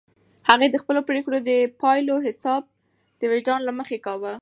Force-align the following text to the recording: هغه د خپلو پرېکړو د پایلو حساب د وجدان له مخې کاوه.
هغه 0.49 0.65
د 0.69 0.75
خپلو 0.81 0.99
پرېکړو 1.09 1.37
د 1.49 1.51
پایلو 1.81 2.15
حساب 2.27 2.63
د 3.19 3.21
وجدان 3.31 3.59
له 3.67 3.73
مخې 3.79 3.97
کاوه. 4.05 4.33